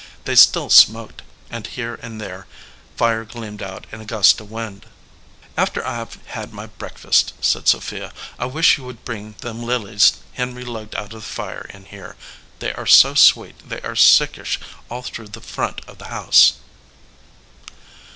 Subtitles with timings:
[0.25, 1.21] They still smoked,
[1.51, 2.47] and here and there
[2.97, 4.87] fire gleamed out in a gust of wind.
[5.55, 9.59] "After I ve had my break fast," said Sophia, "I wish you would bring them
[9.59, 12.15] 17 249 EDGEWATER PEOPLE lilies Henry lugged out of the fire, in here.
[12.57, 14.59] They are so sweet they are sickish
[14.89, 16.53] all through the front of the house."